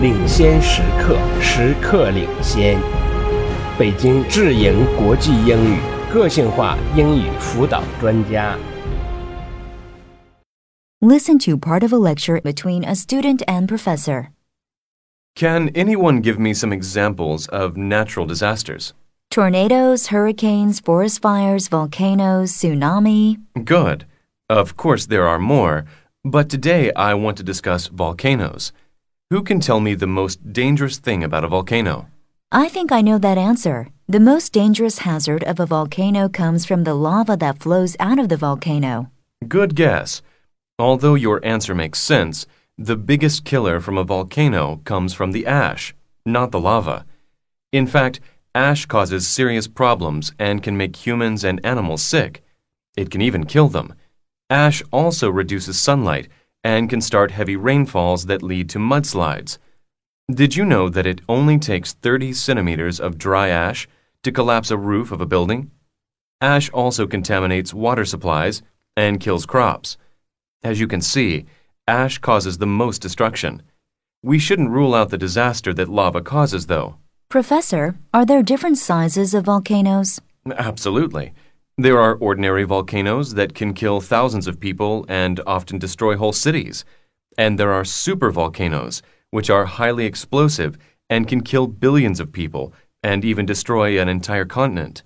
[0.00, 2.78] 领先时刻，时刻领先。
[3.78, 5.78] 北京智盈国际英语
[6.12, 8.56] 个性化英语辅导专家。
[11.00, 14.28] Listen to part of a lecture between a student and professor.
[15.36, 18.92] Can anyone give me some examples of natural disasters?
[19.30, 23.36] Tornadoes, hurricanes, forest fires, volcanoes, tsunami.
[23.64, 24.06] Good.
[24.48, 25.84] Of course, there are more,
[26.24, 28.72] but today I want to discuss volcanoes.
[29.30, 32.08] Who can tell me the most dangerous thing about a volcano?
[32.50, 33.88] I think I know that answer.
[34.08, 38.30] The most dangerous hazard of a volcano comes from the lava that flows out of
[38.30, 39.10] the volcano.
[39.46, 40.22] Good guess.
[40.78, 42.46] Although your answer makes sense,
[42.78, 47.04] the biggest killer from a volcano comes from the ash, not the lava.
[47.70, 48.20] In fact,
[48.54, 52.42] ash causes serious problems and can make humans and animals sick.
[52.96, 53.92] It can even kill them.
[54.48, 56.28] Ash also reduces sunlight
[56.64, 59.58] and can start heavy rainfalls that lead to mudslides.
[60.30, 63.88] Did you know that it only takes 30 centimeters of dry ash
[64.22, 65.70] to collapse a roof of a building?
[66.40, 68.62] Ash also contaminates water supplies
[68.96, 69.96] and kills crops.
[70.62, 71.46] As you can see,
[71.86, 73.62] ash causes the most destruction.
[74.22, 76.96] We shouldn't rule out the disaster that lava causes, though.
[77.28, 80.20] Professor, are there different sizes of volcanoes?
[80.50, 81.32] Absolutely.
[81.80, 86.84] There are ordinary volcanoes that can kill thousands of people and often destroy whole cities.
[87.38, 90.76] And there are supervolcanoes, which are highly explosive
[91.08, 92.72] and can kill billions of people
[93.04, 95.04] and even destroy an entire continent.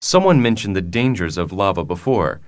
[0.00, 2.40] Someone mentioned the dangers of lava before.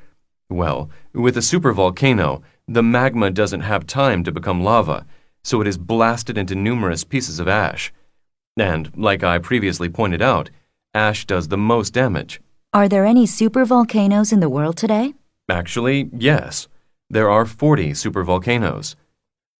[0.48, 5.06] Well, with a supervolcano, the magma doesn't have time to become lava,
[5.42, 7.92] so it is blasted into numerous pieces of ash.
[8.56, 10.50] And, like I previously pointed out,
[10.94, 12.40] ash does the most damage.
[12.72, 15.14] Are there any supervolcanoes in the world today?
[15.50, 16.68] Actually, yes.
[17.08, 18.94] There are 40 supervolcanoes.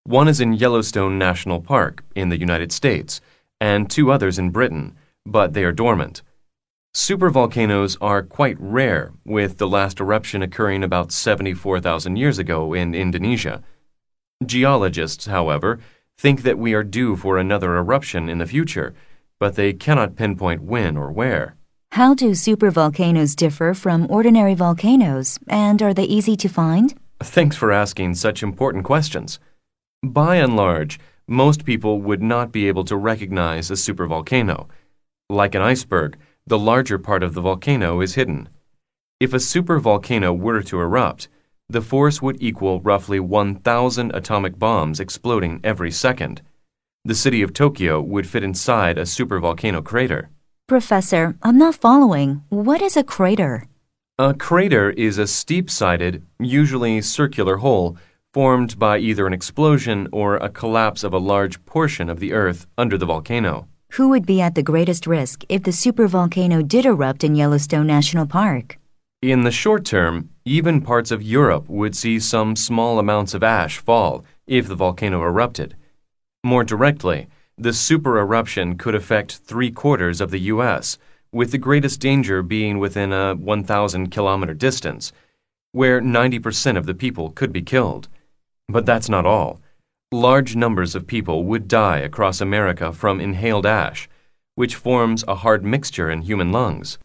[0.05, 3.21] One is in Yellowstone National Park in the United States,
[3.61, 4.95] and two others in Britain,
[5.27, 6.23] but they are dormant.
[6.95, 13.61] Supervolcanoes are quite rare, with the last eruption occurring about 74,000 years ago in Indonesia.
[14.47, 15.81] Geologists, however,
[16.17, 18.95] think that we are due for another eruption in the future,
[19.41, 21.57] but they cannot pinpoint when or where.
[21.95, 26.95] How do supervolcanoes differ from ordinary volcanoes, and are they easy to find?
[27.21, 29.41] Thanks for asking such important questions.
[30.01, 34.69] By and large, most people would not be able to recognize a supervolcano.
[35.29, 38.49] Like an iceberg, the larger part of the volcano is hidden.
[39.19, 41.27] If a supervolcano were to erupt,
[41.69, 46.41] the force would equal roughly 1,000 atomic bombs exploding every second.
[47.05, 50.31] The city of Tokyo would fit inside a supervolcano crater.
[50.71, 52.45] Professor, I'm not following.
[52.49, 53.65] What is a crater?
[54.21, 57.97] A crater is a steep sided, usually circular hole
[58.33, 62.69] formed by either an explosion or a collapse of a large portion of the earth
[62.79, 63.67] under the volcano.
[63.95, 68.27] Who would be at the greatest risk if the supervolcano did erupt in Yellowstone National
[68.27, 68.79] Park?
[69.21, 73.79] In the short term, even parts of Europe would see some small amounts of ash
[73.79, 75.75] fall if the volcano erupted.
[76.45, 77.27] More directly,
[77.61, 80.97] the super eruption could affect three quarters of the U.S.,
[81.31, 85.13] with the greatest danger being within a 1,000 kilometer distance,
[85.73, 88.09] where 90% of the people could be killed.
[88.67, 89.61] But that's not all.
[90.11, 94.09] Large numbers of people would die across America from inhaled ash,
[94.55, 96.99] which forms a hard mixture in human lungs.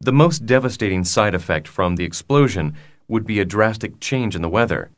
[0.00, 2.74] The most devastating side effect from the explosion
[3.08, 4.90] would be a drastic change in the weather.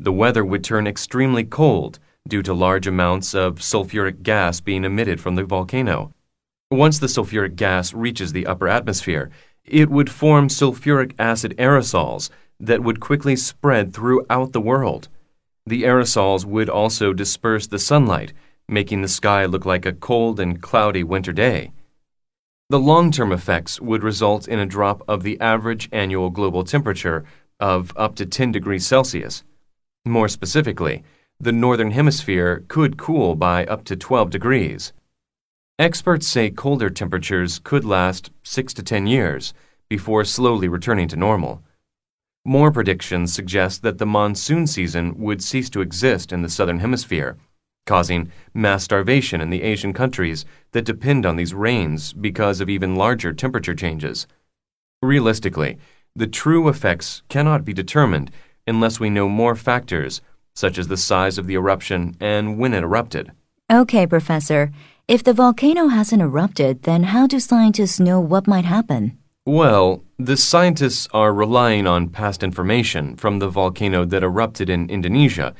[0.00, 5.20] The weather would turn extremely cold due to large amounts of sulfuric gas being emitted
[5.20, 6.12] from the volcano.
[6.70, 9.30] Once the sulfuric gas reaches the upper atmosphere,
[9.64, 15.08] it would form sulfuric acid aerosols that would quickly spread throughout the world.
[15.66, 18.32] The aerosols would also disperse the sunlight,
[18.68, 21.72] making the sky look like a cold and cloudy winter day.
[22.68, 27.24] The long term effects would result in a drop of the average annual global temperature
[27.60, 29.44] of up to 10 degrees Celsius.
[30.04, 31.04] More specifically,
[31.38, 34.94] the Northern Hemisphere could cool by up to 12 degrees.
[35.78, 39.52] Experts say colder temperatures could last 6 to 10 years
[39.90, 41.62] before slowly returning to normal.
[42.46, 47.36] More predictions suggest that the monsoon season would cease to exist in the Southern Hemisphere,
[47.84, 52.96] causing mass starvation in the Asian countries that depend on these rains because of even
[52.96, 54.26] larger temperature changes.
[55.02, 55.76] Realistically,
[56.14, 58.30] the true effects cannot be determined
[58.66, 60.22] unless we know more factors,
[60.56, 63.30] such as the size of the eruption and when it erupted.
[63.70, 64.72] Okay, Professor.
[65.06, 69.16] If the volcano hasn't erupted, then how do scientists know what might happen?
[69.44, 75.54] Well, the scientists are relying on past information from the volcano that erupted in Indonesia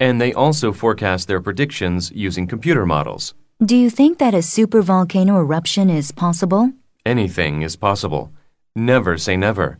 [0.00, 3.34] And they also forecast their predictions using computer models.
[3.62, 6.72] Do you think that a supervolcano eruption is possible?
[7.04, 8.32] Anything is possible.
[8.74, 9.78] Never say never.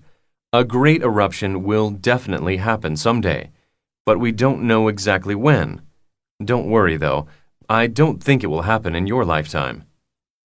[0.52, 3.50] A great eruption will definitely happen someday,
[4.10, 5.82] but we don't know exactly when.
[6.44, 7.28] Don't worry, though.
[7.68, 9.84] I don't think it will happen in your lifetime.